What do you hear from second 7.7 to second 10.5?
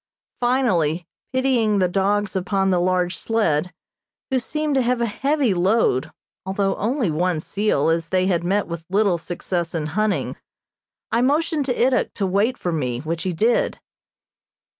as they had met with little success in hunting),